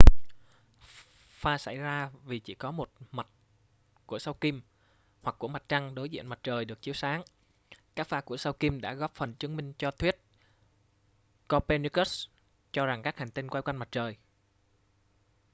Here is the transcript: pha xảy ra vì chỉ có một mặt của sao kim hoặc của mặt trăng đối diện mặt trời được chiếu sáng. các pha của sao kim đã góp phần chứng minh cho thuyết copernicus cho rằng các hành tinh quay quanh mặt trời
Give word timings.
pha 1.41 1.57
xảy 1.57 1.77
ra 1.77 2.09
vì 2.25 2.39
chỉ 2.39 2.53
có 2.55 2.71
một 2.71 2.89
mặt 3.11 3.27
của 4.05 4.19
sao 4.19 4.33
kim 4.33 4.61
hoặc 5.21 5.35
của 5.39 5.47
mặt 5.47 5.63
trăng 5.69 5.95
đối 5.95 6.09
diện 6.09 6.27
mặt 6.27 6.39
trời 6.43 6.65
được 6.65 6.81
chiếu 6.81 6.93
sáng. 6.93 7.23
các 7.95 8.07
pha 8.07 8.21
của 8.21 8.37
sao 8.37 8.53
kim 8.53 8.81
đã 8.81 8.93
góp 8.93 9.13
phần 9.15 9.33
chứng 9.33 9.55
minh 9.57 9.73
cho 9.77 9.91
thuyết 9.91 10.17
copernicus 11.47 12.27
cho 12.71 12.85
rằng 12.85 13.01
các 13.01 13.17
hành 13.17 13.31
tinh 13.31 13.49
quay 13.49 13.61
quanh 13.61 13.77
mặt 13.77 13.87
trời 13.91 14.17